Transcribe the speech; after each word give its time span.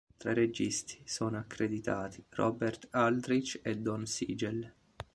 Tra 0.17 0.31
i 0.31 0.33
registi 0.33 0.99
sono 1.05 1.37
accreditati 1.37 2.25
Robert 2.29 2.87
Aldrich 2.89 3.59
e 3.61 3.77
Don 3.77 4.07
Siegel. 4.07 4.73